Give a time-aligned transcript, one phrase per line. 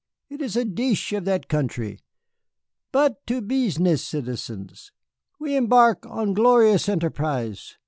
[0.31, 1.99] "It is a deesh in that country.
[2.91, 4.91] But to beesness, citizens,
[5.39, 7.75] we embark on glorious enterprise.